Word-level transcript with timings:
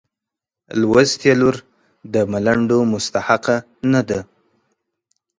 لوستې 0.79 1.31
لور 1.39 1.55
د 2.13 2.15
ملنډو 2.31 2.79
مستحقه 2.91 3.57
نه 3.91 4.01
ده. 4.09 4.19